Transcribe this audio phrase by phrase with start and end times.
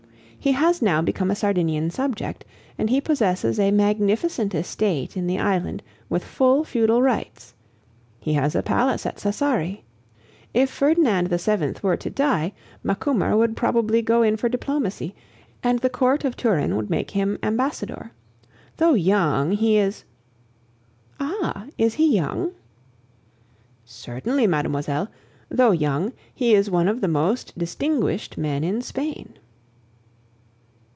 [0.43, 5.37] "He has now become a Sardinian subject, and he possesses a magnificent estate in the
[5.37, 7.53] island with full feudal rights.
[8.19, 9.83] He has a palace at Sassari.
[10.51, 11.75] If Ferdinand VII.
[11.83, 12.53] were to die,
[12.83, 15.13] Macumer would probably go in for diplomacy,
[15.61, 18.11] and the Court of Turin would make him ambassador.
[18.77, 20.05] Though young, he is"
[21.19, 21.67] "Ah!
[21.77, 22.53] he is young?"
[23.85, 25.07] "Certainly, mademoiselle...
[25.49, 29.35] though young, he is one of the most distinguished men in Spain."